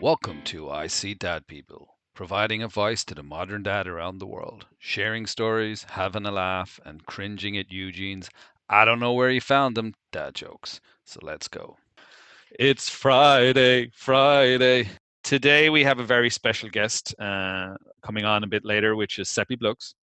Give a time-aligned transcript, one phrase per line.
[0.00, 4.26] Welcome to I See Dad People, providing a voice to the modern dad around the
[4.26, 8.28] world, sharing stories, having a laugh, and cringing at Eugene's
[8.68, 10.82] I don't know where he found them dad jokes.
[11.06, 11.78] So let's go.
[12.58, 14.90] It's Friday, Friday.
[15.24, 19.30] Today we have a very special guest uh, coming on a bit later, which is
[19.30, 19.94] Seppi Blux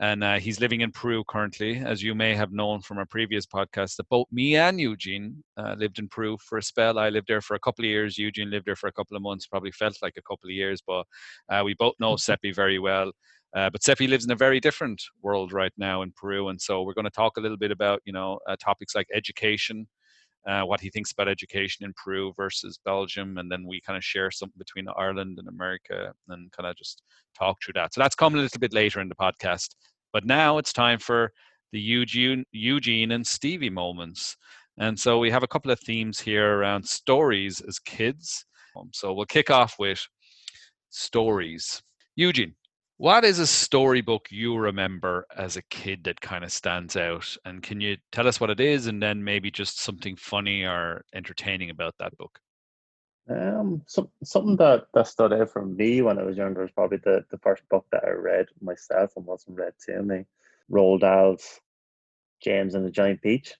[0.00, 1.78] and uh, he's living in Peru currently.
[1.78, 5.76] As you may have known from our previous podcast, that both me and Eugene uh,
[5.78, 6.98] lived in Peru for a spell.
[6.98, 8.18] I lived there for a couple of years.
[8.18, 9.46] Eugene lived there for a couple of months.
[9.46, 11.04] Probably felt like a couple of years, but
[11.48, 13.12] uh, we both know Seppi very well.
[13.54, 16.82] Uh, but Seppi lives in a very different world right now in Peru, and so
[16.82, 19.86] we're going to talk a little bit about you know uh, topics like education,
[20.46, 24.04] uh, what he thinks about education in Peru versus Belgium, and then we kind of
[24.04, 27.02] share something between Ireland and America, and kind of just
[27.38, 27.94] talk through that.
[27.94, 29.74] So that's coming a little bit later in the podcast.
[30.12, 31.32] But now it's time for
[31.72, 34.36] the Eugene, Eugene and Stevie moments.
[34.78, 38.44] And so we have a couple of themes here around stories as kids.
[38.76, 40.00] Um, so we'll kick off with
[40.90, 41.82] stories.
[42.16, 42.54] Eugene,
[42.96, 47.36] what is a storybook you remember as a kid that kind of stands out?
[47.44, 51.04] And can you tell us what it is and then maybe just something funny or
[51.14, 52.38] entertaining about that book?
[53.28, 56.98] Um, some, something that, that stood out for me when I was younger was probably
[56.98, 60.26] the, the first book that I read myself and wasn't read to me.
[60.70, 61.60] Roald Dahl's
[62.42, 63.54] James and the Giant Peach.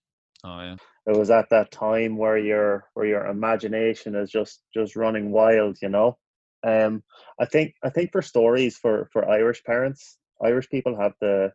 [0.44, 0.76] Oh yeah.
[1.06, 5.78] It was at that time where your where your imagination is just just running wild,
[5.80, 6.18] you know.
[6.64, 7.02] Um,
[7.40, 11.52] I think I think for stories for for Irish parents, Irish people have the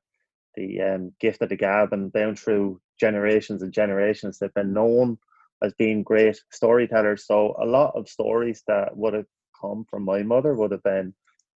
[0.56, 5.18] the um, gift of the gab and down through generations and generations, they've been known
[5.64, 7.26] as being great storytellers.
[7.26, 9.26] So a lot of stories that would have
[9.60, 11.14] come from my mother would have been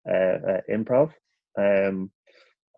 [0.09, 1.11] uh, uh, improv,
[1.57, 2.11] um,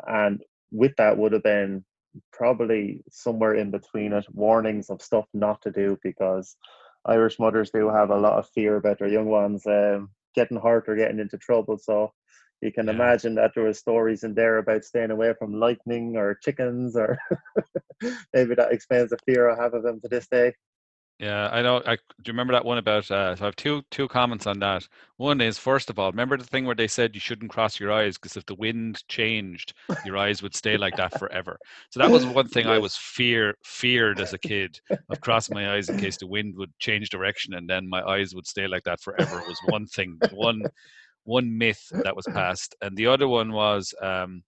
[0.08, 1.84] and with that would have been
[2.31, 6.56] probably somewhere in between it warnings of stuff not to do because
[7.06, 9.66] Irish mothers do have a lot of fear about their young ones.
[9.66, 11.78] Um, getting hurt or getting into trouble.
[11.78, 12.11] So
[12.61, 12.94] you can yeah.
[12.94, 17.18] imagine that there were stories in there about staying away from lightning or chickens, or
[18.34, 20.53] maybe that explains the fear I have of them to this day.
[21.20, 21.81] Yeah, I know.
[21.86, 23.09] I do you remember that one about?
[23.09, 24.86] Uh, so I have two two comments on that.
[25.16, 27.94] One is first of all, remember the thing where they said you shouldn't cross your
[27.94, 29.74] eyes because if the wind changed,
[30.04, 31.58] your eyes would stay like that forever.
[31.90, 34.78] So that was one thing I was fear feared as a kid
[35.09, 38.36] of crossing my eyes in case the wind would change direction and then my eyes
[38.36, 39.40] would stay like that forever.
[39.40, 40.68] It was one thing, one
[41.24, 43.94] one myth that was passed, and the other one was.
[44.02, 44.44] Um,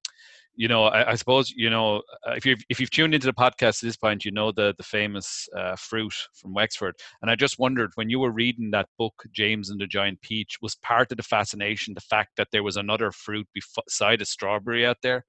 [0.58, 3.34] you know, I, I, suppose you know uh, if you've if you've tuned into the
[3.34, 6.96] podcast at this point, you know the the famous uh, fruit from Wexford.
[7.22, 10.58] And I just wondered when you were reading that book, James and the Giant Peach,
[10.60, 14.86] was part of the fascination the fact that there was another fruit beside a strawberry
[14.86, 15.26] out there.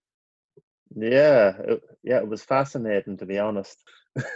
[0.96, 3.76] Yeah, it, yeah, it was fascinating to be honest.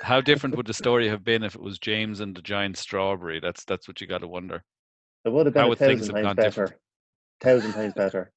[0.02, 3.40] How different would the story have been if it was James and the giant strawberry?
[3.40, 4.62] That's that's what you got to wonder.
[5.24, 6.42] It would have been How a thousand times better.
[6.42, 6.74] Different?
[7.40, 8.30] Thousand times better.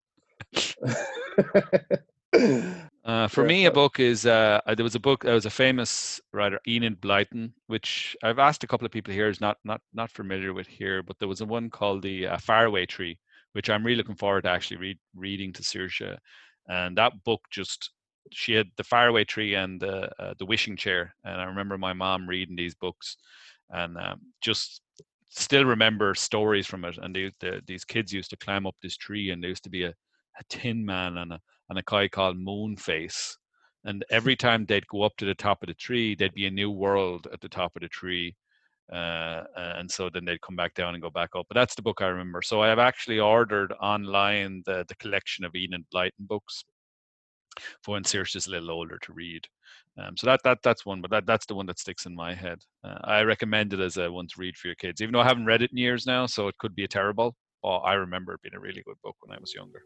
[3.06, 5.24] Uh, for me, a book is uh, there was a book.
[5.24, 9.30] There was a famous writer, Enid Blyton, which I've asked a couple of people here
[9.30, 12.38] is not not not familiar with here, but there was a one called the uh,
[12.40, 13.20] Faraway Tree,
[13.54, 16.18] which I'm really looking forward to actually read, reading to Saoirse.
[16.68, 17.92] And that book just
[18.32, 21.94] she had the Faraway Tree and the uh, the Wishing Chair, and I remember my
[21.94, 23.18] mom reading these books,
[23.70, 24.82] and um, just
[25.30, 26.98] still remember stories from it.
[26.98, 29.70] And they, the, these kids used to climb up this tree, and there used to
[29.70, 31.40] be a, a tin man and a
[31.70, 33.36] and a guy called Moonface.
[33.84, 36.52] And every time they'd go up to the top of the tree, there'd be a
[36.52, 38.36] new world at the top of the tree.
[38.92, 41.48] Uh, and so then they'd come back down and go back up.
[41.50, 42.42] But that's the book I remember.
[42.42, 46.64] So I have actually ordered online the, the collection of Enid Blyton books
[47.84, 49.48] for when Saoirse is a little older to read.
[49.98, 52.34] Um, so that that that's one, but that that's the one that sticks in my
[52.34, 52.60] head.
[52.84, 55.28] Uh, I recommend it as a one to read for your kids, even though I
[55.28, 57.34] haven't read it in years now, so it could be a terrible.
[57.64, 59.82] But I remember it being a really good book when I was younger.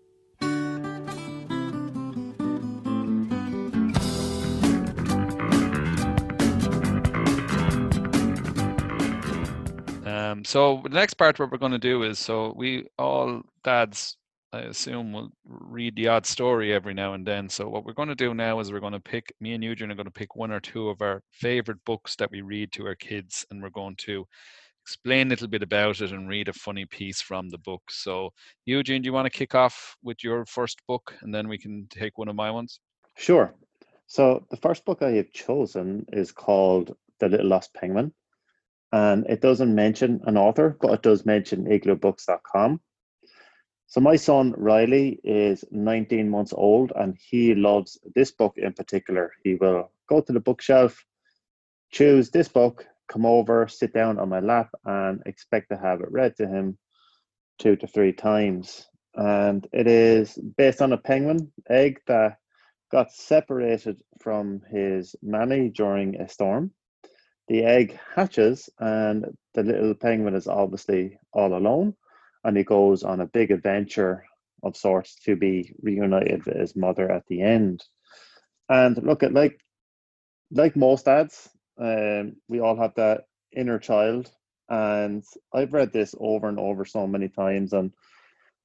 [10.29, 14.17] Um, so the next part what we're going to do is so we all dads
[14.51, 17.49] I assume will read the odd story every now and then.
[17.49, 19.91] So what we're going to do now is we're going to pick me and Eugene
[19.91, 22.87] are going to pick one or two of our favorite books that we read to
[22.87, 24.25] our kids, and we're going to
[24.83, 27.83] explain a little bit about it and read a funny piece from the book.
[27.91, 28.31] So
[28.65, 31.85] Eugene, do you want to kick off with your first book, and then we can
[31.91, 32.79] take one of my ones?
[33.17, 33.53] Sure.
[34.07, 38.13] So the first book I have chosen is called The Little Lost Penguin
[38.91, 42.81] and it doesn't mention an author, but it does mention igloobooks.com.
[43.87, 49.31] So my son Riley is 19 months old and he loves this book in particular.
[49.43, 51.03] He will go to the bookshelf,
[51.91, 56.11] choose this book, come over, sit down on my lap and expect to have it
[56.11, 56.77] read to him
[57.57, 58.87] two to three times.
[59.15, 62.37] And it is based on a penguin egg that
[62.91, 66.71] got separated from his mammy during a storm.
[67.49, 69.25] The egg hatches, and
[69.55, 71.95] the little penguin is obviously all alone,
[72.43, 74.23] and he goes on a big adventure
[74.61, 77.83] of sorts to be reunited with his mother at the end.
[78.69, 79.59] And look at like
[80.51, 81.49] like most dads,
[81.79, 83.25] um, we all have that
[83.55, 84.31] inner child,
[84.69, 87.91] and I've read this over and over so many times, and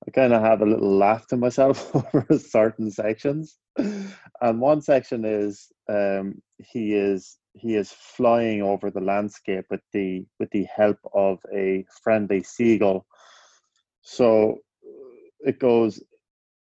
[0.06, 3.56] I kind of have a little laugh to myself over certain sections.
[3.78, 10.26] And one section is um, he is he is flying over the landscape with the
[10.38, 13.06] with the help of a friendly seagull.
[14.02, 16.02] So uh, it goes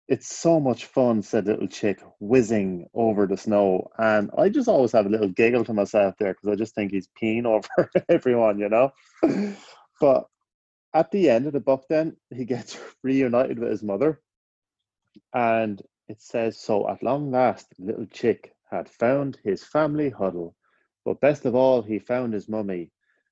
[0.06, 3.90] it's so much fun, said little chick, whizzing over the snow.
[3.98, 6.92] And I just always have a little giggle to myself there because I just think
[6.92, 8.92] he's peeing over everyone, you know?
[10.00, 10.26] but
[10.92, 14.20] at the end of the book, then he gets reunited with his mother.
[15.32, 20.54] And it says, So at long last, little chick had found his family huddle.
[21.04, 22.90] But best of all, he found his mummy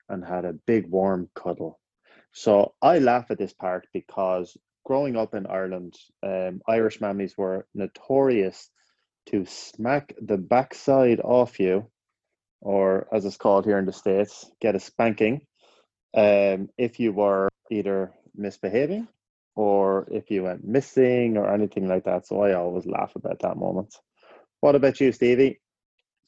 [0.09, 1.81] and had a big warm cuddle.
[2.33, 7.67] So I laugh at this part because growing up in Ireland, um, Irish mammies were
[7.75, 8.71] notorious
[9.27, 11.87] to smack the backside off you,
[12.61, 15.47] or as it's called here in the States, get a spanking,
[16.15, 19.09] um, if you were either misbehaving
[19.55, 22.27] or if you went missing or anything like that.
[22.27, 23.95] So I always laugh about that moment.
[24.61, 25.62] What about you, Stevie?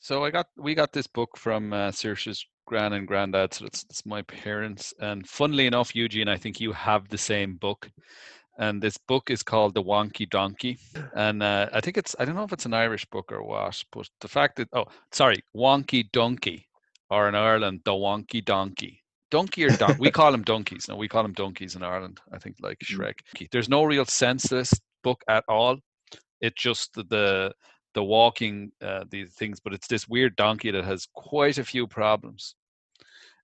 [0.05, 3.55] So I got we got this book from uh, Saoirse's gran and granddad.
[3.55, 4.93] So it's, it's my parents.
[5.01, 7.91] And funnily enough, Eugene, I think you have the same book
[8.59, 10.79] and this book is called The Wonky Donkey.
[11.17, 13.83] And uh, I think it's, I don't know if it's an Irish book or what,
[13.93, 16.69] but the fact that, oh, sorry, Wonky Donkey,
[17.11, 19.03] or in Ireland, The Wonky Donkey.
[19.31, 19.97] Donkey or donkey?
[19.99, 20.87] we call them donkeys.
[20.87, 22.97] No, we call them donkeys in Ireland, I think, like mm.
[22.97, 23.49] Shrek.
[23.51, 24.73] There's no real sense to this
[25.03, 25.79] book at all.
[26.41, 27.53] It just the,
[27.95, 31.87] the walking, uh, these things, but it's this weird donkey that has quite a few
[31.87, 32.55] problems.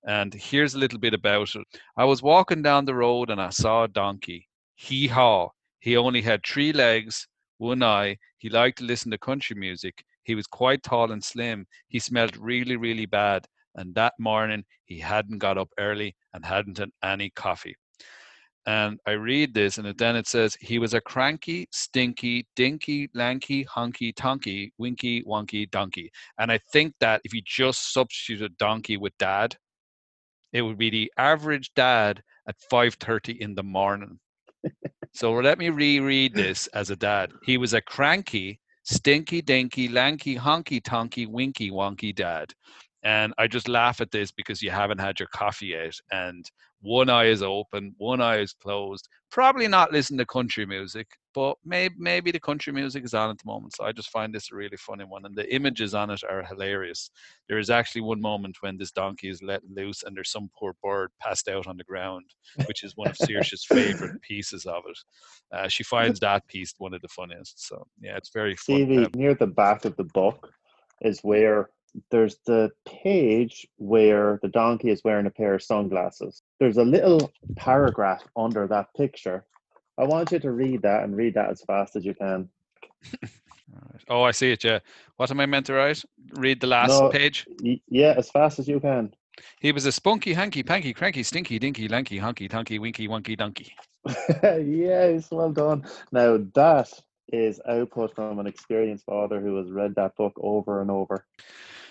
[0.06, 1.66] And here's a little bit about it.
[1.96, 4.48] I was walking down the road and I saw a donkey
[4.80, 5.50] hee haw.
[5.80, 8.16] He only had three legs, one eye.
[8.38, 10.02] He liked to listen to country music.
[10.24, 11.66] He was quite tall and slim.
[11.88, 13.46] He smelled really, really bad.
[13.74, 17.76] And that morning, he hadn't got up early and hadn't had any coffee.
[18.70, 23.64] And I read this, and then it says, He was a cranky, stinky, dinky, lanky,
[23.64, 26.10] hunky, tonky, winky, wonky, donkey.
[26.38, 29.56] And I think that if you just substituted donkey with dad,
[30.52, 34.20] it would be the average dad at 5.30 in the morning
[35.12, 37.32] so let me reread this as a dad.
[37.44, 42.52] He was a cranky, stinky, dinky, lanky, honky, tonky, winky, wonky dad.
[43.02, 45.94] And I just laugh at this because you haven't had your coffee yet.
[46.12, 46.50] And
[46.82, 49.08] one eye is open, one eye is closed.
[49.30, 53.38] Probably not listen to country music, but maybe maybe the country music is on at
[53.38, 53.74] the moment.
[53.76, 56.42] So I just find this a really funny one, and the images on it are
[56.42, 57.10] hilarious.
[57.48, 60.74] There is actually one moment when this donkey is let loose, and there's some poor
[60.82, 62.24] bird passed out on the ground,
[62.66, 64.98] which is one of Saoirse's favorite pieces of it.
[65.56, 67.66] Uh, she finds that piece one of the funniest.
[67.68, 68.76] So yeah, it's very fun.
[68.76, 70.50] Stevie, um, near the back of the book
[71.02, 71.68] is where
[72.10, 76.42] there's the page where the donkey is wearing a pair of sunglasses.
[76.58, 79.44] There's a little paragraph under that picture.
[79.98, 82.48] I want you to read that and read that as fast as you can.
[84.08, 84.64] oh, I see it.
[84.64, 84.78] Yeah.
[85.16, 86.02] What am I meant to write?
[86.32, 87.46] Read the last no, page?
[87.62, 89.12] Y- yeah, as fast as you can.
[89.60, 93.74] He was a spunky, hanky, panky, cranky, stinky, dinky, lanky, honky, tonky, winky, wonky, donkey.
[94.42, 95.84] yes, well done.
[96.12, 96.92] Now that
[97.32, 101.26] is output from an experienced father who has read that book over and over.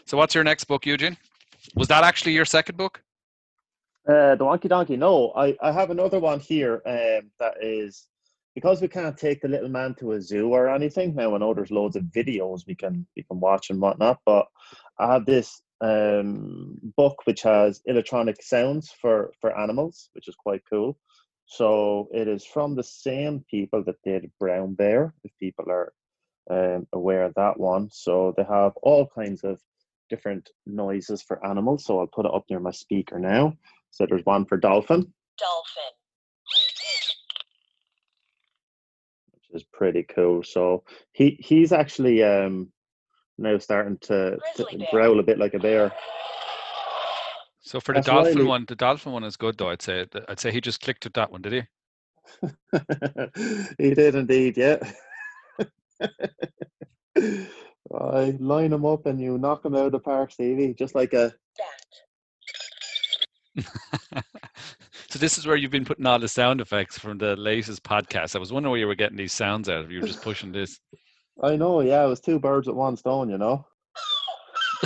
[0.10, 1.18] So, what's your next book, Eugene?
[1.76, 3.00] Was that actually your second book?
[4.08, 4.98] Uh, the Wonky Donkey.
[4.98, 8.08] No, I, I have another one here um, that is
[8.56, 11.14] because we can't take the little man to a zoo or anything.
[11.14, 14.48] Now I know there's loads of videos we can we can watch and whatnot, but
[14.98, 20.64] I have this um, book which has electronic sounds for for animals, which is quite
[20.68, 20.98] cool.
[21.46, 25.94] So it is from the same people that did Brown Bear, if people are
[26.50, 27.90] um, aware of that one.
[27.92, 29.62] So they have all kinds of
[30.10, 31.86] different noises for animals.
[31.86, 33.54] So I'll put it up near my speaker now.
[33.92, 35.14] So there's one for dolphin.
[35.38, 35.84] Dolphin.
[39.34, 40.44] Which is pretty cool.
[40.44, 42.72] So he he's actually um
[43.38, 45.92] now starting to, to growl a bit like a bear.
[47.62, 48.48] So for the That's dolphin Riley.
[48.48, 49.70] one, the dolphin one is good though.
[49.70, 51.64] I'd say I'd say he just clicked with that one, did he?
[53.78, 54.78] he did indeed, yeah.
[57.98, 61.14] I line them up and you knock them out of the park, Stevie, just like
[61.14, 61.34] a.
[65.10, 68.36] so this is where you've been putting all the sound effects from the latest podcast.
[68.36, 69.92] I was wondering where you were getting these sounds out of.
[69.92, 70.80] You were just pushing this.
[71.42, 73.66] I know, yeah, it was two birds at one stone, you know.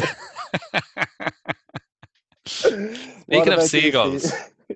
[2.45, 4.31] Speaking of seagulls,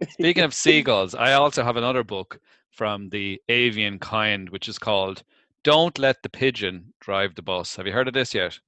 [0.09, 5.23] speaking of seagulls, I also have another book from the avian kind, which is called
[5.63, 8.59] "Don't Let the Pigeon Drive the Bus." Have you heard of this yet?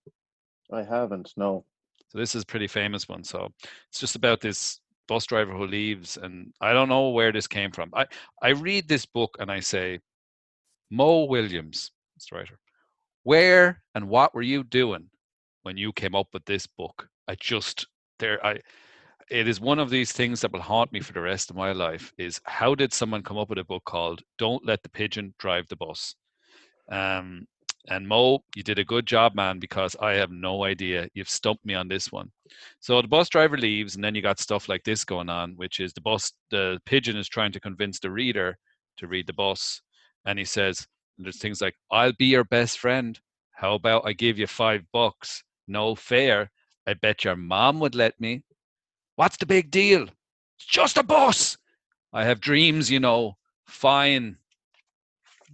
[0.72, 1.34] I haven't.
[1.38, 1.66] No.
[2.10, 3.24] So this is a pretty famous one.
[3.24, 3.50] So
[3.90, 7.72] it's just about this bus driver who leaves, and I don't know where this came
[7.72, 7.92] from.
[7.94, 8.06] I
[8.42, 10.00] I read this book and I say,
[10.90, 11.92] Mo Willems,
[12.30, 12.60] the writer,
[13.24, 15.10] where and what were you doing
[15.64, 17.08] when you came up with this book?
[17.28, 17.88] I just
[18.20, 18.60] there I
[19.30, 21.72] it is one of these things that will haunt me for the rest of my
[21.72, 25.34] life is how did someone come up with a book called don't let the pigeon
[25.38, 26.16] drive the bus
[26.92, 27.46] um,
[27.90, 31.66] and mo you did a good job man because i have no idea you've stumped
[31.66, 32.30] me on this one
[32.80, 35.80] so the bus driver leaves and then you got stuff like this going on which
[35.80, 38.58] is the bus the pigeon is trying to convince the reader
[38.98, 39.82] to read the bus
[40.26, 40.86] and he says
[41.18, 43.20] there's things like i'll be your best friend
[43.52, 46.52] how about i give you five bucks no fair.
[46.88, 48.44] i bet your mom would let me
[49.20, 50.04] What's the big deal?
[50.04, 51.58] It's just a bus.
[52.14, 53.36] I have dreams, you know.
[53.68, 54.38] Fine.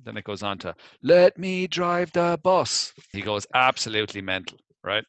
[0.05, 2.93] Then it goes on to, let me drive the bus.
[3.11, 5.03] He goes absolutely mental, right?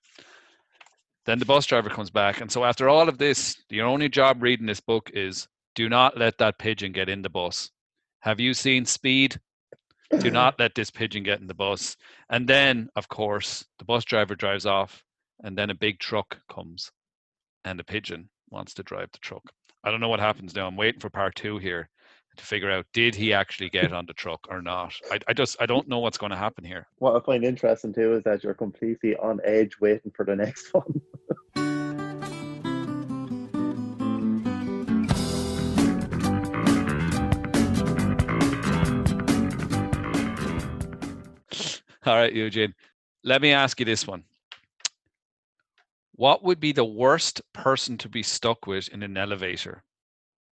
[1.27, 2.41] Then the bus driver comes back.
[2.41, 6.17] And so after all of this, your only job reading this book is do not
[6.17, 7.71] let that pigeon get in the bus.
[8.21, 9.39] Have you seen Speed?
[10.21, 11.97] Do not let this pigeon get in the bus.
[12.31, 15.03] And then, of course, the bus driver drives off,
[15.43, 16.91] and then a big truck comes,
[17.65, 19.43] and the pigeon wants to drive the truck.
[19.85, 20.69] I don't know what happens now.
[20.69, 21.91] I'm waiting for part two here
[22.37, 24.95] to figure out did he actually get on the truck or not.
[25.11, 26.87] I, I just I don't know what's going to happen here.
[26.99, 30.69] What I find interesting too is that you're completely on edge waiting for the next
[30.73, 31.01] one.
[42.07, 42.73] All right, Eugene.
[43.25, 44.23] Let me ask you this one.
[46.13, 49.83] What would be the worst person to be stuck with in an elevator?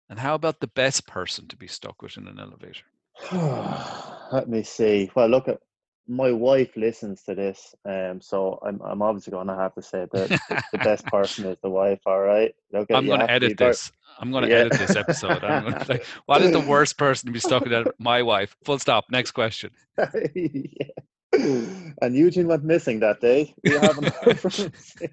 [0.09, 2.85] And how about the best person to be stuck with in an elevator?
[4.33, 5.11] Let me see.
[5.15, 5.61] Well, look at
[6.07, 10.07] my wife listens to this, um, so I'm I'm obviously going to have to say
[10.13, 12.01] that the best person is the wife.
[12.05, 12.55] All right.
[12.75, 13.91] Okay, I'm going to edit this.
[14.19, 14.57] I'm going to yeah.
[14.57, 15.43] edit this episode.
[15.43, 17.89] I'm going to say, what is the worst person to be stuck with?
[17.99, 18.55] My wife.
[18.65, 19.07] Full stop.
[19.11, 19.71] Next question.
[20.35, 20.87] yeah.
[21.33, 23.55] And Eugene went missing that day.
[23.65, 25.13] We haven't heard from him since.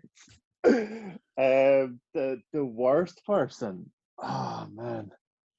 [0.64, 3.90] um, the the worst person.
[4.22, 5.12] Oh man,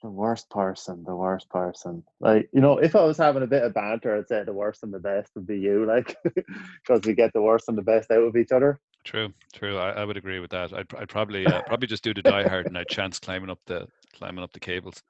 [0.03, 1.05] the worst person.
[1.05, 2.05] The worst person.
[2.21, 4.83] Like you know, if I was having a bit of banter, I'd say the worst
[4.83, 5.85] and the best would be you.
[5.85, 8.79] Like because we get the worst and the best out of each other.
[9.05, 9.79] True, true.
[9.79, 10.73] I, I would agree with that.
[10.73, 13.59] I'd, I'd probably uh, probably just do the die hard and I'd chance climbing up
[13.67, 15.03] the climbing up the cables.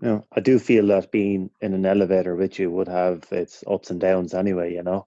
[0.00, 3.64] You know, I do feel that being in an elevator with you would have its
[3.66, 4.72] ups and downs anyway.
[4.72, 5.06] You know.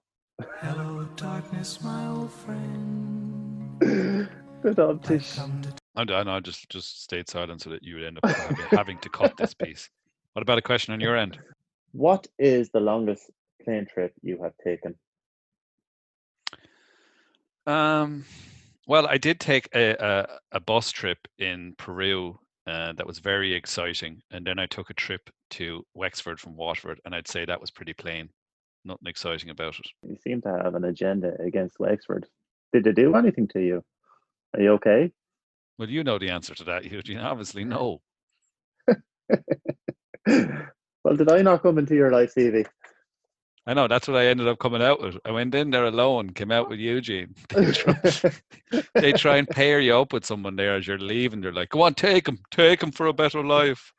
[0.60, 3.78] Hello, darkness, my old friend.
[4.62, 5.80] Good optisch.
[5.94, 8.30] I know, I just just stayed silent so that you would end up
[8.70, 9.90] having to cut this piece.
[10.32, 11.38] What about a question on your end?
[11.92, 13.30] What is the longest
[13.62, 14.94] plane trip you have taken?
[17.66, 18.24] Um,
[18.86, 23.52] well, I did take a, a, a bus trip in Peru uh, that was very
[23.52, 27.60] exciting, and then I took a trip to Wexford from Waterford, and I'd say that
[27.60, 28.30] was pretty plain.
[28.84, 29.86] Nothing exciting about it.
[30.08, 32.26] You seem to have an agenda against Wexford.
[32.72, 33.84] Did they do anything to you?
[34.54, 35.12] Are you okay?
[35.78, 37.18] Well, you know the answer to that, Eugene.
[37.18, 38.00] Obviously, no.
[40.26, 42.66] well, did I not come into your life, Stevie?
[43.66, 45.16] I know that's what I ended up coming out with.
[45.24, 47.34] I went in there alone, came out with Eugene.
[47.54, 48.32] They try,
[48.94, 51.40] they try and pair you up with someone there as you're leaving.
[51.40, 53.92] They're like, "Go on, take him, take him for a better life."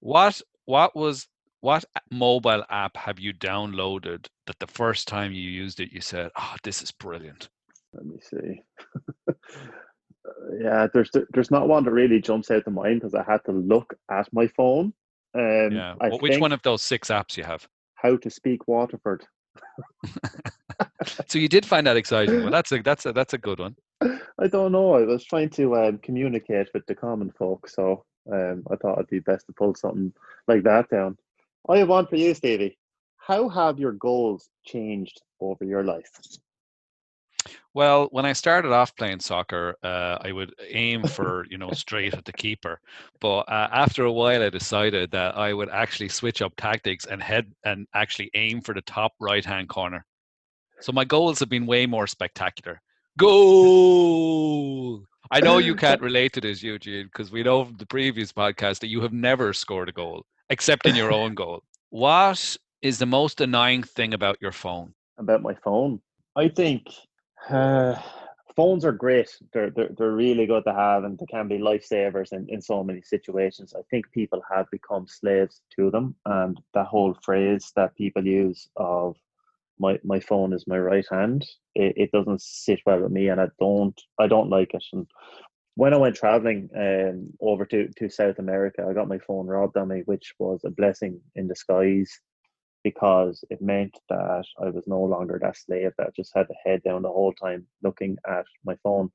[0.00, 1.26] What what was
[1.60, 6.30] what mobile app have you downloaded that the first time you used it you said,
[6.36, 7.48] "Oh, this is brilliant"?
[7.92, 8.62] Let me see.
[10.26, 13.44] Uh, yeah, there's there's not one that really jumps out to mind because I had
[13.46, 14.92] to look at my phone.
[15.34, 15.94] Um, yeah.
[16.00, 17.66] Well, which one of those six apps you have?
[17.94, 19.24] How to speak Waterford.
[21.26, 22.42] so you did find that exciting.
[22.42, 23.76] Well, that's a that's a that's a good one.
[24.38, 24.94] I don't know.
[24.94, 29.08] I was trying to um, communicate with the common folk, so um, I thought it'd
[29.08, 30.12] be best to pull something
[30.48, 31.18] like that down.
[31.68, 32.78] I have one for you, Stevie.
[33.16, 36.10] How have your goals changed over your life?
[37.74, 42.14] Well, when I started off playing soccer, uh, I would aim for you know straight
[42.14, 42.80] at the keeper.
[43.20, 47.22] But uh, after a while, I decided that I would actually switch up tactics and
[47.22, 50.04] head and actually aim for the top right hand corner.
[50.80, 52.80] So my goals have been way more spectacular.
[53.18, 55.04] Goal!
[55.30, 58.80] I know you can't relate to this, Eugene, because we know from the previous podcast
[58.80, 61.62] that you have never scored a goal except in your own goal.
[61.90, 64.94] What is the most annoying thing about your phone?
[65.18, 66.00] About my phone,
[66.36, 66.86] I think
[67.50, 68.00] uh,
[68.56, 69.28] phones are great.
[69.52, 72.82] They're, they're they're really good to have, and they can be lifesavers in, in so
[72.82, 73.74] many situations.
[73.76, 78.68] I think people have become slaves to them, and that whole phrase that people use
[78.76, 79.16] of
[79.78, 81.46] my my phone is my right hand.
[81.74, 84.84] It, it doesn't sit well with me, and I don't I don't like it.
[84.92, 85.06] And
[85.74, 89.76] when I went traveling um, over to, to South America, I got my phone robbed
[89.78, 92.20] on me, which was a blessing in disguise
[92.84, 96.82] because it meant that I was no longer that slave that just had to head
[96.82, 99.10] down the whole time looking at my phone.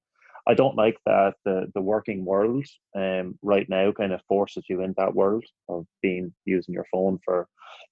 [0.47, 4.81] I don't like that the, the working world um, right now kind of forces you
[4.81, 7.47] in that world of being using your phone for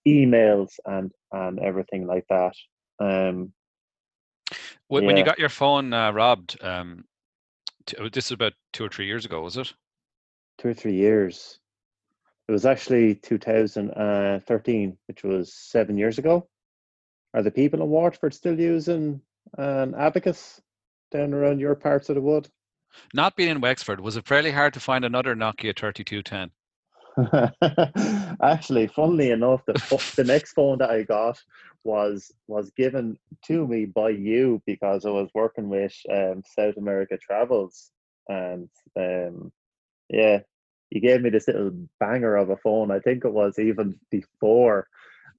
[0.08, 2.54] emails and and everything like that.
[3.00, 3.52] Um,
[4.88, 5.08] when, yeah.
[5.08, 7.04] when you got your phone uh, robbed, um,
[7.86, 9.74] t- oh, this is about two or three years ago, was it?
[10.60, 11.60] Two or three years.
[12.48, 16.48] It was actually 2013, which was seven years ago.
[17.34, 19.22] Are the people in Waterford still using
[19.58, 20.62] an abacus
[21.12, 22.48] down around your parts of the wood?
[23.14, 26.52] Not being in Wexford, was it fairly hard to find another Nokia 3210?
[28.42, 29.74] Actually, funnily enough, the
[30.18, 31.42] the next phone that I got
[31.84, 37.18] was was given to me by you because I was working with um, South America
[37.18, 37.92] Travels,
[38.28, 39.52] and um,
[40.10, 40.40] yeah,
[40.96, 42.90] you gave me this little banger of a phone.
[42.90, 44.88] I think it was even before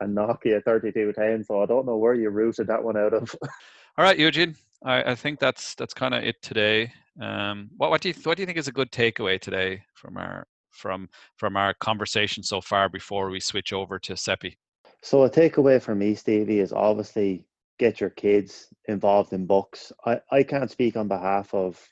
[0.01, 1.45] a Nokia 3210.
[1.45, 3.35] So I don't know where you rooted that one out of.
[3.99, 4.55] All right, Eugene.
[4.85, 6.93] I, I think that's that's kind of it today.
[7.21, 10.19] Um, what what do you what do you think is a good takeaway today from
[10.19, 14.59] our from from our conversation so far before we switch over to Seppi?
[15.03, 17.47] So a takeaway for me, Stevie, is obviously
[17.79, 19.93] get your kids involved in books.
[20.05, 21.83] I, I can't speak on behalf of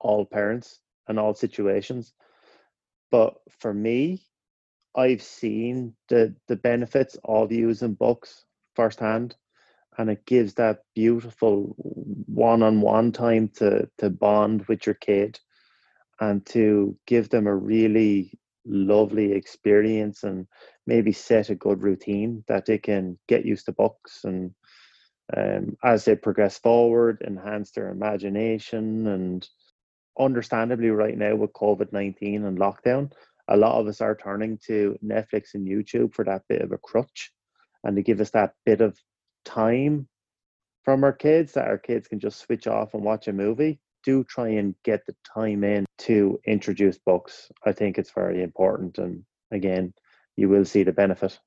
[0.00, 2.12] all parents and all situations,
[3.10, 4.22] but for me,
[4.94, 9.36] I've seen the the benefits of using books firsthand,
[9.98, 11.74] and it gives that beautiful
[12.26, 15.38] one-on-one time to to bond with your kid
[16.20, 20.46] and to give them a really lovely experience and
[20.86, 24.52] maybe set a good routine that they can get used to books and
[25.36, 29.48] um, as they progress forward enhance their imagination and
[30.18, 33.10] understandably right now with covid-19 and lockdown
[33.48, 36.78] a lot of us are turning to netflix and youtube for that bit of a
[36.78, 37.32] crutch
[37.84, 38.98] and to give us that bit of
[39.44, 40.08] time
[40.84, 44.22] from our kids that our kids can just switch off and watch a movie do
[44.22, 47.50] try and get the time in to introduce books.
[47.66, 48.98] I think it's very important.
[48.98, 49.92] And again,
[50.36, 51.38] you will see the benefit.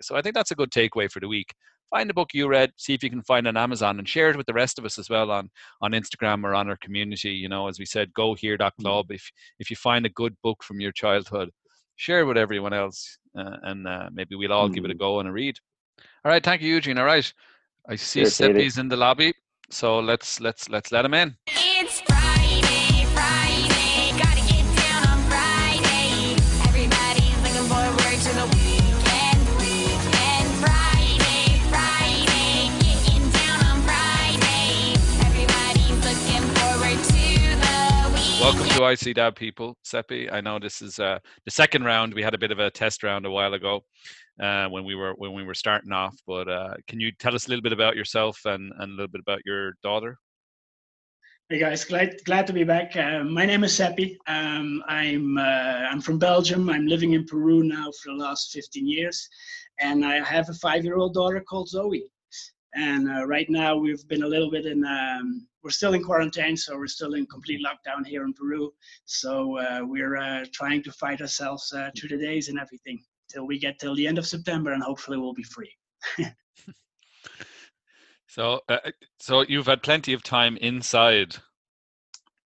[0.00, 1.54] So I think that's a good takeaway for the week.
[1.90, 4.36] Find a book you read, see if you can find on Amazon and share it
[4.36, 5.48] with the rest of us as well on,
[5.80, 7.30] on Instagram or on our community.
[7.30, 9.06] You know, as we said, go here.club.
[9.10, 11.50] If if you find a good book from your childhood,
[11.94, 14.74] share it with everyone else uh, and uh, maybe we'll all mm.
[14.74, 14.98] give it a mm.
[14.98, 15.56] go and a read.
[16.24, 16.98] All right, thank you, Eugene.
[16.98, 17.32] All right.
[17.88, 19.32] I see Seppi's in the lobby.
[19.70, 21.36] So let's let's let's let him in.
[38.76, 39.74] To Dad people.
[39.84, 42.12] Seppi, I know this is uh, the second round.
[42.12, 43.80] We had a bit of a test round a while ago
[44.38, 46.14] uh, when we were when we were starting off.
[46.26, 49.08] But uh, can you tell us a little bit about yourself and, and a little
[49.08, 50.18] bit about your daughter?
[51.48, 52.94] Hey guys, glad glad to be back.
[52.94, 54.18] Uh, my name is Seppi.
[54.26, 56.68] Um, I'm uh, I'm from Belgium.
[56.68, 59.26] I'm living in Peru now for the last 15 years,
[59.80, 62.04] and I have a five-year-old daughter called Zoe.
[62.74, 66.56] And uh, right now we've been a little bit in um, we're still in quarantine,
[66.56, 68.72] so we're still in complete lockdown here in Peru.
[69.04, 73.48] So uh, we're uh, trying to fight ourselves uh, through the days and everything till
[73.48, 75.72] we get till the end of September, and hopefully we'll be free.
[78.28, 81.34] so, uh, uh, so you've had plenty of time inside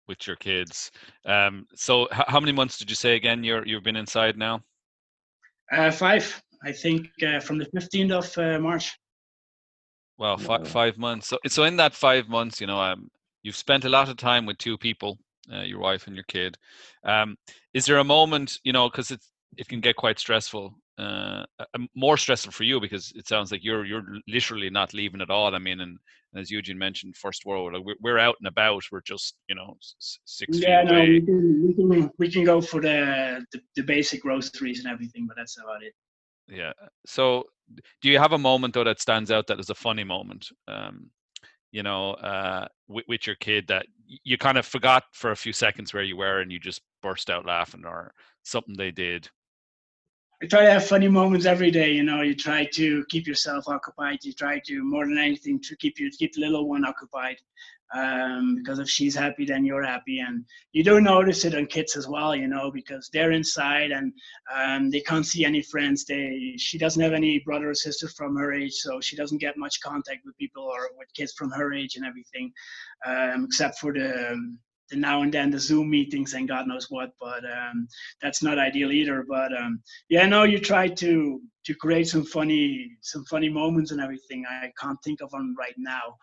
[0.06, 0.92] with your kids.
[1.24, 3.42] Um, so, h- how many months did you say again?
[3.42, 4.62] You're you've been inside now.
[5.72, 8.96] Uh, five, I think, uh, from the fifteenth of uh, March.
[10.18, 11.28] Well, five, five months.
[11.28, 13.08] So, so in that five months, you know, um,
[13.42, 15.16] you've spent a lot of time with two people,
[15.52, 16.58] uh, your wife and your kid.
[17.04, 17.36] Um,
[17.72, 21.44] is there a moment, you know, because it's it can get quite stressful, uh,
[21.94, 25.54] more stressful for you because it sounds like you're you're literally not leaving at all.
[25.54, 25.98] I mean, and,
[26.32, 28.82] and as Eugene mentioned, first world, we're, we're out and about.
[28.90, 29.76] We're just you know
[30.24, 31.08] six yeah, feet no, away.
[31.10, 35.26] We can, we can we can go for the, the the basic groceries and everything,
[35.26, 35.94] but that's about it.
[36.48, 36.72] Yeah.
[37.06, 37.44] So
[38.00, 41.10] do you have a moment though that stands out that is a funny moment um,
[41.72, 43.86] you know uh, with, with, your kid that
[44.24, 47.30] you kind of forgot for a few seconds where you were and you just burst
[47.30, 49.28] out laughing or something they did
[50.40, 51.90] I try to have funny moments every day.
[51.90, 54.20] You know, you try to keep yourself occupied.
[54.22, 57.38] You try to more than anything to keep you keep the little one occupied.
[57.94, 61.96] Um, because if she's happy, then you're happy, and you do notice it on kids
[61.96, 62.34] as well.
[62.36, 64.12] You know, because they're inside and
[64.54, 66.04] um, they can't see any friends.
[66.04, 69.56] They she doesn't have any brother or sister from her age, so she doesn't get
[69.56, 72.52] much contact with people or with kids from her age and everything,
[73.06, 74.58] um, except for the um,
[74.90, 77.88] the now and then the Zoom meetings and God knows what, but um,
[78.22, 79.24] that's not ideal either.
[79.28, 84.00] But um, yeah, no, you try to to create some funny some funny moments and
[84.00, 84.42] everything.
[84.48, 86.16] I can't think of one right now.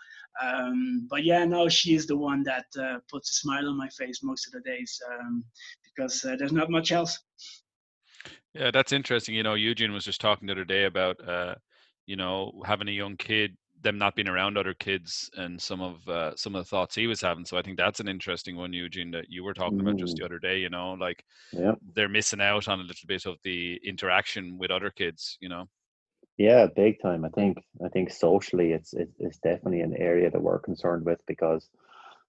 [0.43, 3.87] Um, but yeah, no, she is the one that uh, puts a smile on my
[3.89, 5.45] face most of the days um,
[5.83, 7.19] because uh, there's not much else.
[8.55, 9.35] Yeah, that's interesting.
[9.35, 11.53] You know, Eugene was just talking the other day about, uh,
[12.07, 13.55] you know, having a young kid
[13.85, 17.07] them not being around other kids and some of uh, some of the thoughts he
[17.07, 17.45] was having.
[17.45, 20.23] So I think that's an interesting one, Eugene, that you were talking about just the
[20.23, 20.25] mm.
[20.25, 20.57] other day.
[20.57, 21.75] You know, like yeah.
[21.93, 25.37] they're missing out on a little bit of the interaction with other kids.
[25.39, 25.69] You know.
[26.37, 27.23] Yeah, big time.
[27.23, 31.69] I think I think socially, it's it's definitely an area that we're concerned with because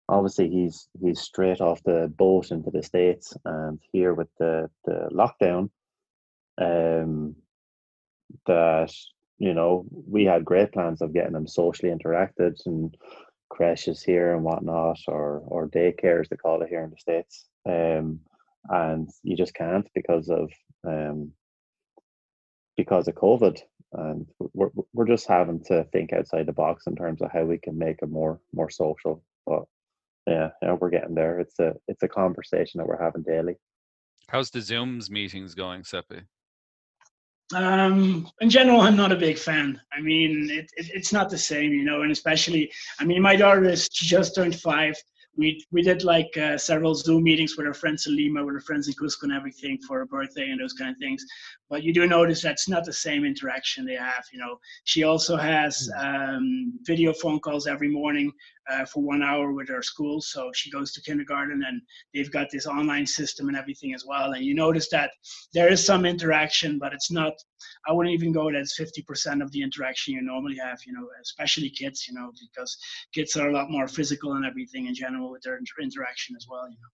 [0.09, 5.09] obviously he's he's straight off the boat into the states, and here with the the
[5.11, 5.71] lockdown,
[6.59, 7.35] um,
[8.47, 8.93] that
[9.39, 12.97] you know, we had great plans of getting them socially interacted and
[13.49, 17.47] creches here and whatnot, or or daycare as they call it here in the states.
[17.69, 18.21] Um,
[18.69, 20.51] and you just can't because of
[20.87, 21.33] um,
[22.77, 23.61] because of COVID,
[23.93, 27.59] and we're we're just having to think outside the box in terms of how we
[27.59, 29.23] can make it more more social.
[29.47, 29.65] But
[30.27, 31.41] yeah, yeah, we're getting there.
[31.41, 33.57] It's a it's a conversation that we're having daily.
[34.29, 36.23] How's the Zooms meetings going, Seppi?
[37.55, 39.81] Um, in general, I'm not a big fan.
[39.97, 43.37] I mean, it, it, it's not the same, you know, and especially, I mean, my
[43.37, 44.95] daughter is just turned five.
[45.37, 48.61] We we did like uh, several Zoom meetings with our friends in Lima, with our
[48.61, 51.25] friends in Cusco, and everything for her birthday and those kind of things.
[51.69, 54.25] But you do notice that's not the same interaction they have.
[54.33, 56.07] You know, she also has hmm.
[56.07, 58.33] um, video phone calls every morning
[58.71, 60.21] uh, for one hour with her school.
[60.21, 61.81] So she goes to kindergarten and
[62.15, 64.33] they've got this online system and everything as well.
[64.33, 65.11] And you notice that
[65.53, 67.35] there is some interaction, but it's not,
[67.87, 71.71] I wouldn't even go as 50% of the interaction you normally have, you know, especially
[71.71, 72.77] kids, you know, because
[73.15, 76.47] kids are a lot more physical and everything in general with their inter- interaction as
[76.49, 76.93] well, you know.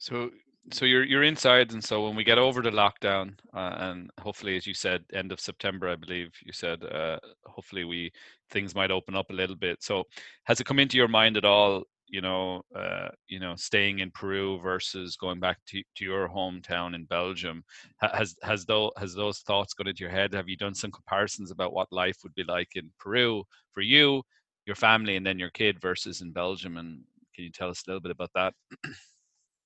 [0.00, 0.30] So
[0.72, 4.56] so you're you're inside, and so when we get over the lockdown, uh, and hopefully,
[4.56, 8.12] as you said, end of September, I believe you said, uh, hopefully we
[8.50, 9.82] things might open up a little bit.
[9.82, 10.04] So,
[10.44, 11.84] has it come into your mind at all?
[12.08, 16.94] You know, uh, you know, staying in Peru versus going back to, to your hometown
[16.94, 17.64] in Belgium.
[18.00, 20.32] Has has those has those thoughts gone into your head?
[20.34, 24.22] Have you done some comparisons about what life would be like in Peru for you,
[24.66, 26.76] your family, and then your kid versus in Belgium?
[26.78, 27.02] And
[27.34, 28.54] can you tell us a little bit about that?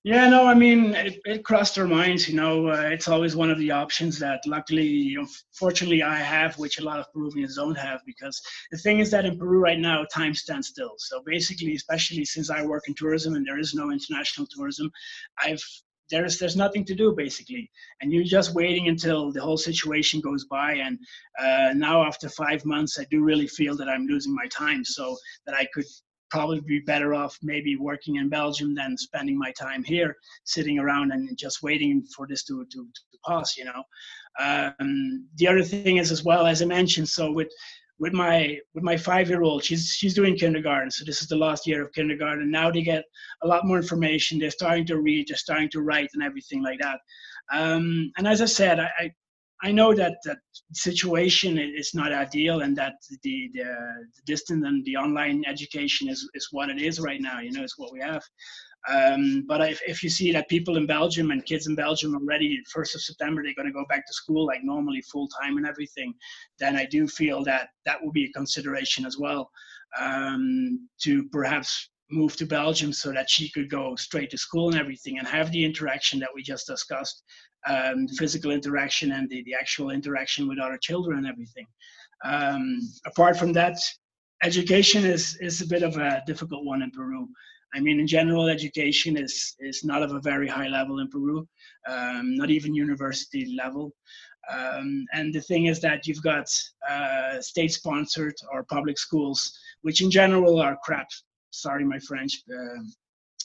[0.04, 2.28] Yeah, no, I mean, it, it crossed our minds.
[2.28, 6.80] You know, uh, it's always one of the options that, luckily, unfortunately, I have, which
[6.80, 8.00] a lot of Peruvians don't have.
[8.04, 10.94] Because the thing is that in Peru right now, time stands still.
[10.98, 14.90] So basically, especially since I work in tourism and there is no international tourism,
[15.38, 15.62] I've
[16.10, 20.44] there's there's nothing to do basically, and you're just waiting until the whole situation goes
[20.46, 20.72] by.
[20.74, 20.98] And
[21.40, 25.16] uh, now, after five months, I do really feel that I'm losing my time, so
[25.46, 25.86] that I could
[26.32, 31.12] probably be better off maybe working in Belgium than spending my time here, sitting around
[31.12, 33.82] and just waiting for this to, to, to pass, you know.
[34.40, 37.52] Um, the other thing is as well, as I mentioned, so with
[37.98, 41.36] with my with my five year old she's she's doing kindergarten so this is the
[41.36, 43.04] last year of kindergarten now they get
[43.44, 46.80] a lot more information they're starting to read they're starting to write and everything like
[46.80, 46.98] that
[47.52, 49.12] um, and as i said I, I
[49.70, 50.38] know that that
[50.72, 56.28] situation is not ideal, and that the, the, the distant and the online education is
[56.34, 57.38] is what it is right now.
[57.38, 58.22] You know, it's what we have.
[58.88, 62.60] Um, but if, if you see that people in Belgium and kids in Belgium already
[62.72, 65.66] first of September they're going to go back to school like normally full time and
[65.66, 66.12] everything,
[66.58, 69.50] then I do feel that that will be a consideration as well
[70.00, 74.78] um, to perhaps move to Belgium so that she could go straight to school and
[74.78, 77.22] everything and have the interaction that we just discussed
[77.68, 81.66] um, the physical interaction and the, the actual interaction with other children and everything.
[82.24, 83.78] Um, apart from that,
[84.42, 87.28] education is, is a bit of a difficult one in Peru.
[87.74, 91.48] I mean, in general, education is, is not of a very high level in Peru,
[91.88, 93.92] um, not even university level.
[94.52, 96.46] Um, and the thing is that you've got
[96.88, 101.08] uh, state sponsored or public schools, which in general are crap.
[101.50, 102.42] Sorry, my French.
[102.52, 102.82] Uh,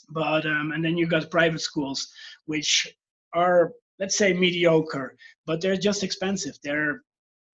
[0.10, 2.08] but um, and then you've got private schools,
[2.46, 2.88] which
[3.34, 6.58] are let's say mediocre, but they're just expensive.
[6.64, 7.02] They're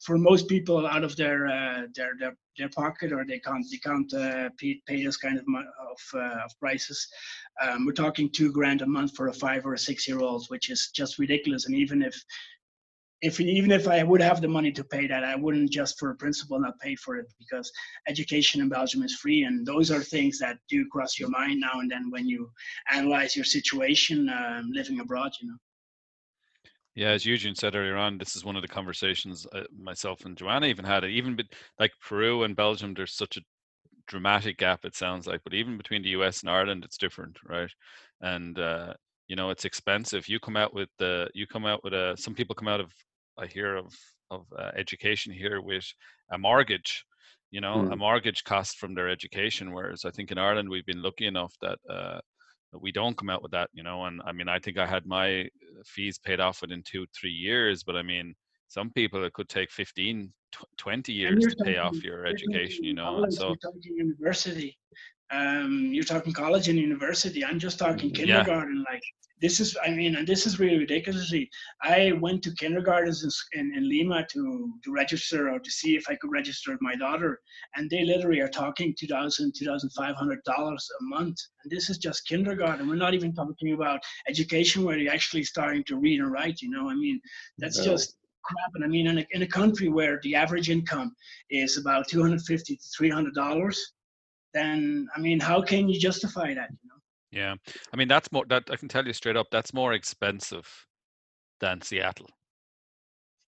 [0.03, 3.77] for most people out of their uh, their, their their pocket or they can't they
[3.77, 7.07] can't uh, pay, pay this kind of of, uh, of prices.
[7.61, 10.45] Um, we're talking two grand a month for a five or a six year old,
[10.49, 11.65] which is just ridiculous.
[11.65, 12.15] And even if
[13.21, 16.11] if even if I would have the money to pay that, I wouldn't just for
[16.11, 17.71] a principle not pay for it because
[18.07, 21.79] education in Belgium is free, and those are things that do cross your mind now
[21.79, 22.51] and then when you
[22.91, 25.31] analyze your situation um, living abroad.
[25.41, 25.57] You know.
[26.95, 30.37] Yeah, as Eugene said earlier on, this is one of the conversations uh, myself and
[30.37, 31.03] Joanna even had.
[31.03, 31.45] It even be,
[31.79, 33.41] like Peru and Belgium, there's such a
[34.07, 34.85] dramatic gap.
[34.85, 36.41] It sounds like, but even between the U.S.
[36.41, 37.71] and Ireland, it's different, right?
[38.21, 38.93] And uh,
[39.27, 40.27] you know, it's expensive.
[40.27, 42.15] You come out with the, you come out with a.
[42.17, 42.91] Some people come out of,
[43.37, 43.93] I hear of
[44.29, 45.85] of uh, education here with
[46.31, 47.05] a mortgage.
[47.49, 47.91] You know, mm.
[47.91, 49.73] a mortgage cost from their education.
[49.73, 51.79] Whereas I think in Ireland we've been lucky enough that
[52.79, 54.05] we don't come out with that, you know.
[54.05, 55.45] And I mean, I think I had my uh,
[55.85, 58.35] fees paid off within two, three years, but I mean,
[58.67, 60.33] some people it could take 15,
[60.77, 63.23] 20 years to pay off your education, you know.
[63.23, 64.77] And so, university,
[65.33, 67.43] um, you're talking college and university.
[67.43, 68.93] I'm just talking kindergarten, yeah.
[68.93, 69.03] like
[69.43, 71.33] this is i mean and this is really ridiculous
[71.81, 76.05] i went to kindergartens in, in, in, lima to to register or to see if
[76.09, 77.41] i could register my daughter
[77.75, 82.87] and they literally are talking 2000 2500 dollars a month and this is just kindergarten
[82.87, 86.69] we're not even talking about education where you're actually starting to read and write you
[86.69, 87.19] know i mean
[87.57, 87.85] that's no.
[87.91, 88.15] just
[88.45, 91.13] crap and i mean in a, in a country where the average income
[91.49, 93.93] is about 250 to 300 dollars
[94.53, 96.93] then i mean how can you justify that you know
[97.33, 97.55] yeah,
[97.91, 99.47] I mean that's more that I can tell you straight up.
[99.51, 100.67] That's more expensive
[101.59, 102.29] than Seattle.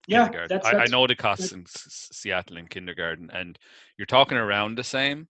[0.09, 3.57] Yeah, that's, I, I, know the costs in S- Seattle in kindergarten, and
[3.97, 5.29] you're talking around the same,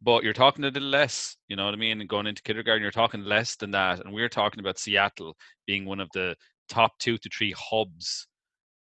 [0.00, 1.36] but you're talking a little less.
[1.48, 2.00] You know what I mean?
[2.00, 5.84] And going into kindergarten, you're talking less than that, and we're talking about Seattle being
[5.84, 6.34] one of the
[6.70, 8.28] top two to three hubs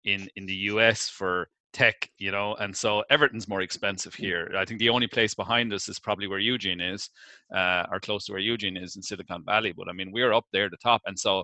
[0.03, 1.07] in in the U.S.
[1.07, 4.49] for tech, you know, and so Everton's more expensive here.
[4.57, 7.09] I think the only place behind us is probably where Eugene is,
[7.53, 9.73] uh, or close to where Eugene is in Silicon Valley.
[9.77, 11.43] But I mean, we're up there at the top, and so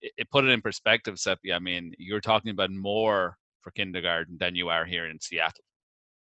[0.00, 1.52] it, it put it in perspective, Seppi.
[1.52, 5.64] I mean, you're talking about more for kindergarten than you are here in Seattle.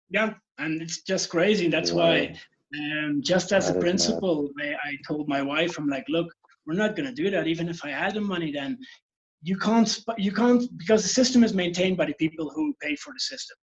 [0.09, 1.67] Yeah, and it's just crazy.
[1.67, 2.11] That's wow.
[2.11, 2.39] why,
[2.79, 6.29] um, just as that a principle, I, I told my wife, I'm like, look,
[6.65, 7.49] we're not going to do that.
[7.49, 8.79] Even if I had the money, then
[9.43, 13.13] you can't you can't because the system is maintained by the people who pay for
[13.13, 13.57] the system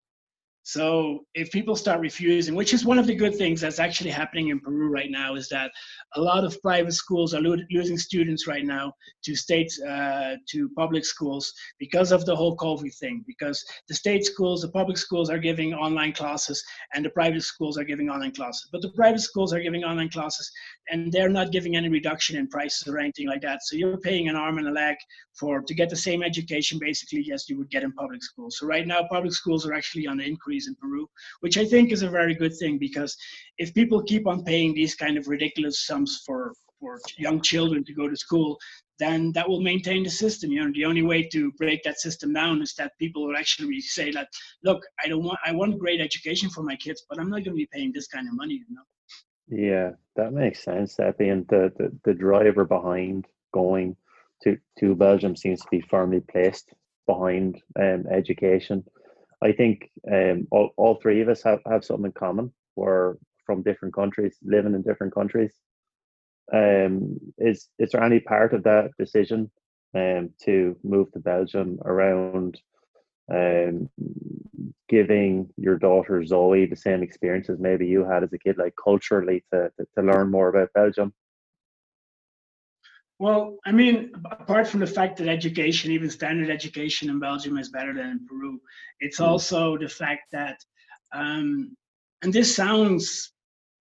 [0.68, 4.48] so if people start refusing, which is one of the good things that's actually happening
[4.48, 5.70] in Peru right now, is that
[6.14, 8.92] a lot of private schools are lo- losing students right now
[9.24, 13.24] to state uh, to public schools because of the whole COVID thing.
[13.26, 16.62] Because the state schools, the public schools are giving online classes,
[16.92, 18.68] and the private schools are giving online classes.
[18.70, 20.52] But the private schools are giving online classes,
[20.90, 23.62] and they're not giving any reduction in prices or anything like that.
[23.62, 24.96] So you're paying an arm and a leg
[25.34, 28.58] for to get the same education basically as you would get in public schools.
[28.58, 31.08] So right now, public schools are actually on the increase in Peru,
[31.40, 33.16] which I think is a very good thing because
[33.58, 37.92] if people keep on paying these kind of ridiculous sums for for young children to
[37.92, 38.56] go to school,
[38.98, 40.50] then that will maintain the system.
[40.50, 43.80] You know, the only way to break that system down is that people will actually
[43.80, 44.28] say that,
[44.64, 47.56] look, I don't want, I want great education for my kids, but I'm not going
[47.56, 48.54] to be paying this kind of money.
[48.54, 48.82] You know.
[49.48, 50.96] Yeah, that makes sense.
[50.96, 53.96] That being the, the, the driver behind going
[54.42, 56.72] to, to Belgium seems to be firmly placed
[57.06, 58.84] behind um, education.
[59.42, 62.52] I think um, all, all three of us have, have something in common.
[62.76, 65.52] We're from different countries, living in different countries.
[66.52, 69.50] Um, is is there any part of that decision
[69.94, 72.58] um, to move to Belgium around
[73.30, 73.90] um,
[74.88, 79.44] giving your daughter Zoe the same experiences maybe you had as a kid, like culturally
[79.52, 81.12] to, to, to learn more about Belgium?
[83.18, 87.68] Well, I mean, apart from the fact that education, even standard education in Belgium, is
[87.68, 88.60] better than in Peru,
[89.00, 89.26] it's mm.
[89.26, 90.58] also the fact that,
[91.12, 91.76] um,
[92.22, 93.32] and this sounds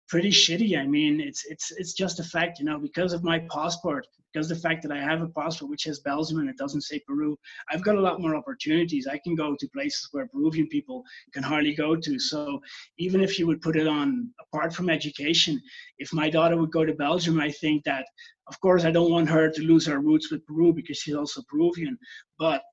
[0.09, 0.77] pretty shitty.
[0.77, 4.49] I mean, it's it's it's just a fact, you know, because of my passport, because
[4.49, 7.37] the fact that I have a passport which has Belgium and it doesn't say Peru,
[7.71, 9.07] I've got a lot more opportunities.
[9.07, 12.19] I can go to places where Peruvian people can hardly go to.
[12.19, 12.59] So
[12.97, 15.61] even if you would put it on apart from education,
[15.99, 18.05] if my daughter would go to Belgium, I think that
[18.47, 21.43] of course I don't want her to lose her roots with Peru because she's also
[21.47, 21.97] Peruvian,
[22.37, 22.63] but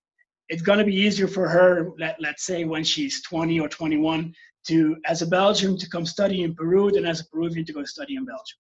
[0.49, 4.33] it's going to be easier for her let, let's say when she's 20 or 21
[4.67, 7.85] to as a belgian to come study in peru than as a peruvian to go
[7.85, 8.59] study in belgium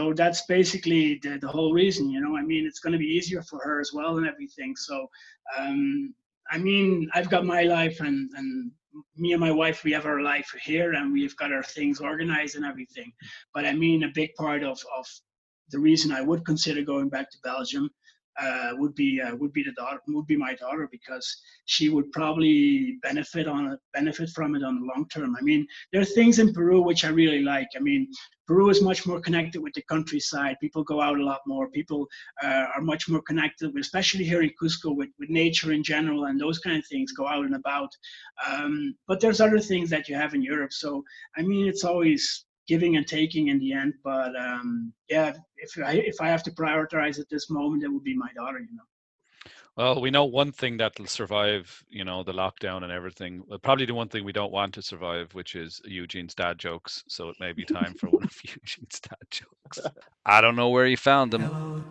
[0.00, 2.36] so that's basically the, the whole reason, you know.
[2.36, 4.74] I mean, it's going to be easier for her as well and everything.
[4.74, 5.08] So,
[5.56, 6.12] um,
[6.50, 8.72] I mean, I've got my life, and and
[9.16, 12.56] me and my wife, we have our life here, and we've got our things organized
[12.56, 13.12] and everything.
[13.54, 15.06] But I mean, a big part of of
[15.70, 17.88] the reason I would consider going back to Belgium
[18.40, 22.10] uh, would be uh, would be the daughter would be my daughter because she would
[22.12, 25.36] probably benefit on benefit from it on the long term.
[25.38, 27.68] I mean, there are things in Peru which I really like.
[27.76, 28.08] I mean,
[28.46, 30.56] Peru is much more connected with the countryside.
[30.60, 31.70] People go out a lot more.
[31.70, 32.06] People
[32.42, 36.40] uh, are much more connected, especially here in Cusco, with, with nature in general and
[36.40, 37.12] those kind of things.
[37.12, 37.90] Go out and about.
[38.46, 40.72] Um, but there's other things that you have in Europe.
[40.72, 41.04] So
[41.36, 43.94] I mean, it's always giving and taking in the end.
[44.02, 48.04] But um, yeah, if I if I have to prioritize at this moment, it would
[48.04, 48.58] be my daughter.
[48.58, 48.82] You know.
[49.76, 53.42] Well, we know one thing that'll survive, you know, the lockdown and everything.
[53.48, 57.02] Well, probably the one thing we don't want to survive, which is Eugene's dad jokes.
[57.08, 59.80] So it may be time for one of Eugene's dad jokes.
[60.24, 61.82] I don't know where you found them.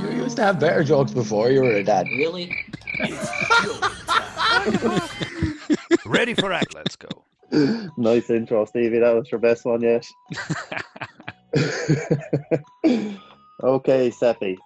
[0.00, 2.06] You used to have better jokes before you were a dad.
[2.18, 2.54] Really?
[6.04, 6.74] Ready for act.
[6.74, 7.08] Let's go.
[7.50, 8.98] Nice intro, Stevie.
[8.98, 10.06] That was your best one yet.
[13.62, 14.58] okay, Seppi.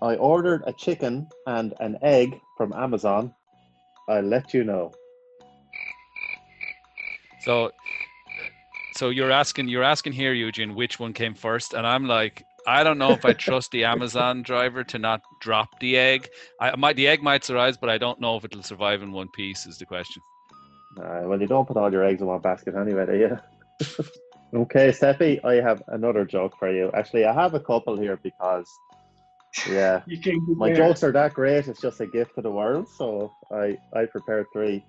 [0.00, 3.34] I ordered a chicken and an egg from Amazon.
[4.08, 4.92] I'll let you know.
[7.40, 7.72] So,
[8.94, 12.84] so you're asking, you're asking here, Eugene, which one came first, and I'm like, I
[12.84, 16.28] don't know if I trust the Amazon driver to not drop the egg.
[16.60, 19.28] I might, the egg might survive, but I don't know if it'll survive in one
[19.28, 19.66] piece.
[19.66, 20.22] Is the question.
[20.98, 24.04] Uh, well, you don't put all your eggs in one basket anyway, do you?
[24.60, 26.90] okay, Seppi, I have another joke for you.
[26.94, 28.68] Actually, I have a couple here because,
[29.70, 31.68] yeah, You can my jokes are that great.
[31.68, 32.88] It's just a gift to the world.
[32.88, 34.84] So I, I prepared three.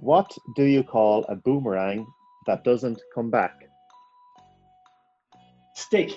[0.00, 2.06] What do you call a boomerang
[2.46, 3.66] that doesn't come back?
[5.76, 6.12] stick.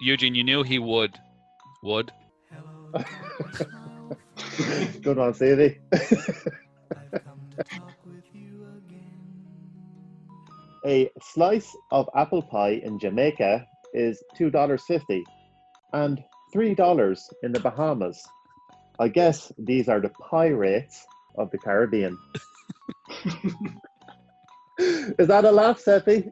[0.00, 1.18] Eugene, you knew he would.
[1.82, 2.12] Would.
[5.02, 5.80] Good one, Stevie.
[10.84, 15.22] A slice of apple pie in Jamaica is $2.50
[15.92, 16.22] and
[16.54, 18.22] $3 in the Bahamas.
[18.98, 21.06] I guess these are the pie rates
[21.38, 22.18] of the Caribbean.
[24.78, 26.30] is that a laugh, Seppi?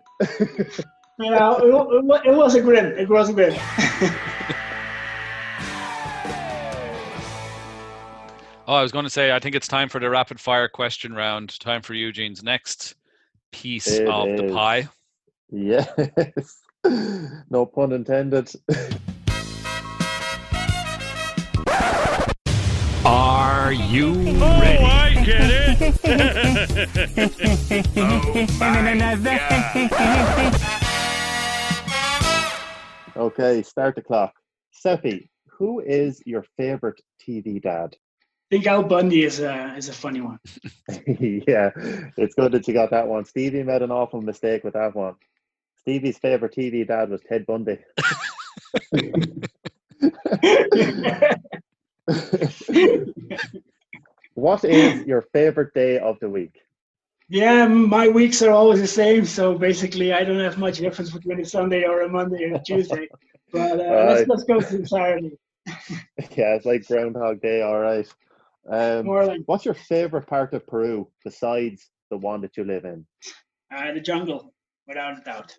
[1.18, 2.98] Yeah, it, it, it was a grin.
[2.98, 3.54] It was a grin.
[8.70, 11.12] Oh, I was going to say, I think it's time for the rapid fire question
[11.12, 11.58] round.
[11.58, 12.94] Time for Eugene's next
[13.50, 14.88] piece It of the pie.
[15.50, 16.62] yes.
[17.50, 18.48] no pun intended.
[23.04, 24.84] Are you oh, ready?
[24.84, 25.96] I get it.
[27.96, 29.88] oh my
[33.16, 33.16] God.
[33.16, 34.32] Okay, start the clock.
[34.70, 37.96] Seppi, who is your favorite TV dad?
[38.50, 40.40] I think Al Bundy is a is a funny one.
[41.06, 41.70] yeah,
[42.16, 43.24] it's good that you got that one.
[43.24, 45.14] Stevie made an awful mistake with that one.
[45.78, 47.78] Stevie's favorite TV dad was Ted Bundy.
[54.34, 56.54] what is your favorite day of the week?
[57.28, 61.38] yeah, my weeks are always the same, so basically I don't have much difference between
[61.40, 63.06] a Sunday or a Monday or a Tuesday.
[63.52, 64.28] But uh, Right.
[64.28, 65.32] let's let's go to Saturday.
[66.36, 68.06] Yeah, it's like Groundhog Day, all right.
[68.68, 69.06] Um,
[69.46, 73.06] what's your favorite part of Peru besides the one that you live in?
[73.74, 74.52] uh, the jungle,
[74.86, 75.56] without a doubt.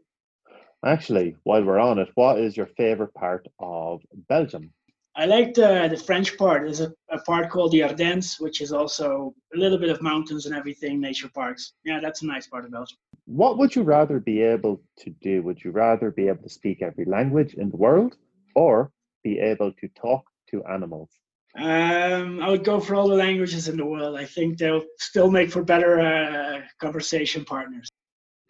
[0.86, 4.72] Actually, while we're on it, what is your favorite part of Belgium?
[5.16, 6.64] I like the the French part.
[6.64, 10.46] There's a, a part called the Ardennes, which is also a little bit of mountains
[10.46, 11.74] and everything, nature parks.
[11.84, 12.98] Yeah, that's a nice part of Belgium.
[13.26, 15.44] What would you rather be able to do?
[15.44, 18.16] Would you rather be able to speak every language in the world
[18.56, 18.92] or
[19.24, 21.12] be able to talk to animals?
[21.58, 24.18] Um, I would go for all the languages in the world.
[24.18, 27.90] I think they'll still make for better uh, conversation partners.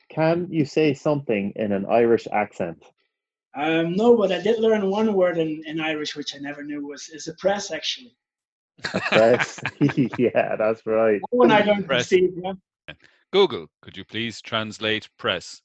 [0.10, 2.84] Can you say something in an Irish accent?
[3.56, 6.88] Um, no, but I did learn one word in, in Irish, which I never knew
[6.88, 8.16] was is a press actually.
[9.12, 9.60] Yes.
[10.18, 11.22] yeah, that's right.
[11.22, 12.06] That one I learned from Press.
[12.08, 12.32] Steve.
[12.44, 12.54] Yeah.
[13.32, 15.62] Google, could you please translate press?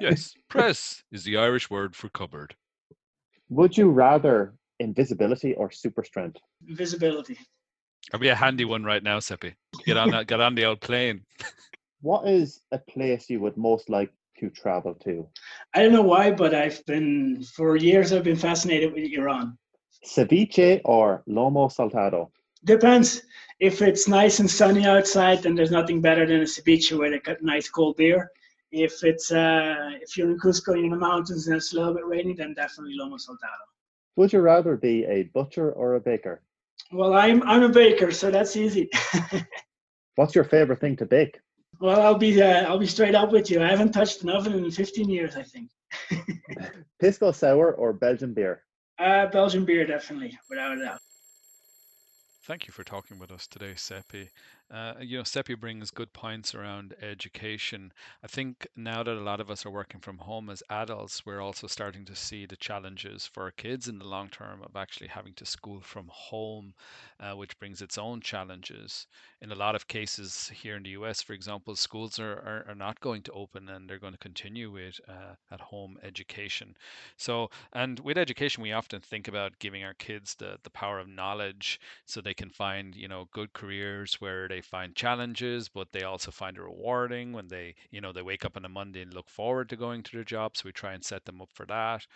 [0.00, 2.54] Yes, press is the Irish word for cupboard.
[3.48, 6.38] Would you rather invisibility or super strength?
[6.68, 7.38] Invisibility.
[8.10, 9.54] That'd be a handy one right now, Seppi.
[9.84, 11.22] Get on that, get on the old plane.
[12.02, 15.26] What is a place you would most like to travel to?
[15.74, 18.12] I don't know why, but I've been for years.
[18.12, 19.58] I've been fascinated with Iran.
[20.04, 22.30] Ceviche or lomo saltado?
[22.64, 23.22] Depends.
[23.58, 27.36] If it's nice and sunny outside, then there's nothing better than a ceviche with a
[27.40, 28.30] nice cold beer.
[28.70, 32.06] If it's uh, if you're in Cusco in the mountains and it's a little bit
[32.06, 33.64] rainy, then definitely lomo saltado.
[34.16, 36.42] Would you rather be a butcher or a baker?
[36.92, 38.88] Well, I'm I'm a baker, so that's easy.
[40.16, 41.38] What's your favorite thing to bake?
[41.80, 43.62] well, I'll be uh, I'll be straight up with you.
[43.62, 45.70] I haven't touched an oven in 15 years, I think.
[47.00, 48.62] Pisco sour or Belgian beer?
[48.98, 51.00] Uh, Belgian beer, definitely, without a doubt.
[52.44, 54.30] Thank you for talking with us today, Seppi.
[54.68, 57.92] Uh, you know, Seppi brings good points around education.
[58.24, 61.40] I think now that a lot of us are working from home as adults, we're
[61.40, 65.06] also starting to see the challenges for our kids in the long term of actually
[65.06, 66.74] having to school from home,
[67.20, 69.06] uh, which brings its own challenges.
[69.40, 72.74] In a lot of cases here in the US, for example, schools are, are, are
[72.74, 76.76] not going to open and they're going to continue with uh, at home education.
[77.18, 81.08] So, and with education, we often think about giving our kids the, the power of
[81.08, 86.02] knowledge so they can find you know good careers where they find challenges but they
[86.02, 89.14] also find it rewarding when they you know they wake up on a monday and
[89.14, 91.66] look forward to going to their job so we try and set them up for
[91.66, 92.06] that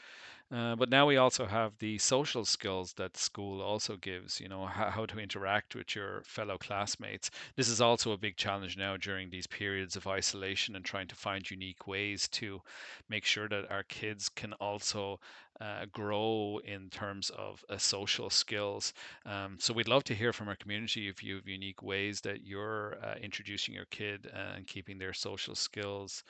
[0.53, 4.66] uh, but now we also have the social skills that school also gives, you know,
[4.66, 7.30] how, how, to interact with your fellow classmates.
[7.55, 11.14] This is also a big challenge now during these periods of isolation and trying to
[11.14, 12.62] find unique ways to
[13.09, 15.20] make sure that our kids can also
[15.61, 18.94] uh, grow in terms of uh, social skills.
[19.26, 22.46] Um, so we'd love to hear from our community if you have unique ways that
[22.46, 26.24] you're uh, introducing your kid and keeping their social skills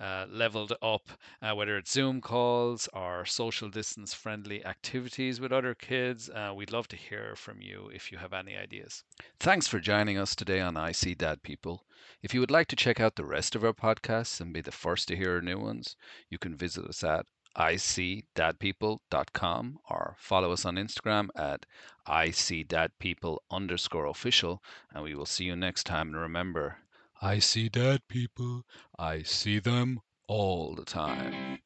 [0.00, 1.08] uh, leveled up,
[1.42, 6.30] uh, whether it's Zoom calls or social distance friendly activities with other kids.
[6.30, 9.02] Uh, we'd love to hear from you if you have any ideas.
[9.40, 11.84] Thanks for joining us today on I See Dad People.
[12.22, 14.70] If you would like to check out the rest of our podcasts and be the
[14.70, 15.96] first to hear our new ones,
[16.30, 17.26] you can visit us at
[17.56, 21.66] icdadpeople.com or follow us on Instagram at
[22.06, 24.62] icdadpeople underscore official.
[24.92, 26.08] And we will see you next time.
[26.08, 26.78] And remember,
[27.20, 28.64] I see dad people.
[28.98, 31.60] I see them all the time.